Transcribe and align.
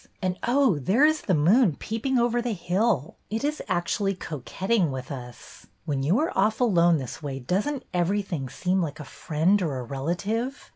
And, 0.19 0.39
oh! 0.41 0.79
there 0.79 1.05
is 1.05 1.21
the 1.21 1.35
moon 1.35 1.75
peeping 1.75 2.17
over 2.17 2.41
the 2.41 2.53
hill. 2.53 3.17
It 3.29 3.43
is 3.43 3.61
actually 3.67 4.15
coquetting 4.15 4.89
with 4.89 5.11
us. 5.11 5.67
When 5.85 6.01
you 6.01 6.17
are 6.21 6.35
off 6.35 6.59
alone 6.59 6.97
this 6.97 7.21
way 7.21 7.37
does 7.37 7.67
n't 7.69 7.83
everything 7.93 8.49
seem 8.49 8.81
like 8.81 8.99
a 8.99 9.03
friend 9.05 9.61
or 9.61 9.77
a 9.77 9.83
relative? 9.83 10.69